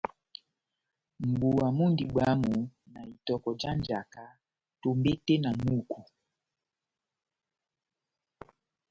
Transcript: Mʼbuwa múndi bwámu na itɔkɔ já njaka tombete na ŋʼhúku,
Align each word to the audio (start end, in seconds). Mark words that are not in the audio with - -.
Mʼbuwa 1.27 1.67
múndi 1.77 2.03
bwámu 2.11 2.53
na 2.93 3.01
itɔkɔ 3.13 3.49
já 3.61 3.71
njaka 3.77 4.23
tombete 4.81 5.33
na 5.43 5.49
ŋʼhúku, 5.63 6.01